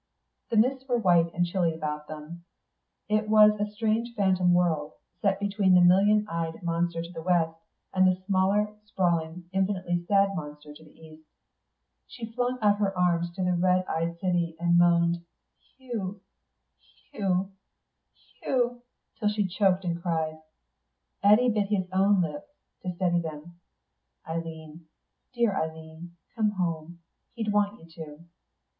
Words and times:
The 0.49 0.57
mists 0.57 0.87
were 0.89 0.97
white 0.97 1.31
and 1.31 1.45
chilly 1.45 1.75
about 1.75 2.07
them; 2.07 2.43
it 3.07 3.29
was 3.29 3.51
a 3.59 3.69
strange 3.69 4.15
phantom 4.15 4.51
world, 4.51 4.93
set 5.21 5.39
between 5.39 5.75
the 5.75 5.81
million 5.81 6.25
eyed 6.27 6.63
monster 6.63 7.03
to 7.03 7.11
the 7.13 7.21
west, 7.21 7.59
and 7.93 8.07
the 8.07 8.19
smaller, 8.25 8.73
sprawling, 8.83 9.47
infinitely 9.53 10.03
sad 10.07 10.33
monster 10.35 10.73
to 10.73 10.83
the 10.83 10.99
east. 10.99 11.27
She 12.07 12.31
flung 12.33 12.57
out 12.63 12.79
her 12.79 12.97
arms 12.97 13.29
to 13.35 13.43
the 13.43 13.53
red 13.53 13.85
eyed 13.87 14.17
city, 14.19 14.55
and 14.59 14.75
moaned, 14.75 15.23
"Hugh, 15.77 16.19
Hugh, 17.11 17.51
Hugh," 18.41 18.81
till 19.19 19.29
she 19.29 19.45
choked 19.45 19.85
and 19.85 20.01
cried. 20.01 20.39
Eddy 21.21 21.47
bit 21.51 21.67
his 21.67 21.85
own 21.91 22.21
lips 22.23 22.49
to 22.81 22.91
steady 22.95 23.19
them. 23.21 23.59
"Eileen 24.27 24.87
dear 25.35 25.55
Eileen 25.55 26.13
come 26.35 26.49
home. 26.53 26.97
He'd 27.35 27.53
want 27.53 27.77
you 27.79 27.85
to." 28.03 28.25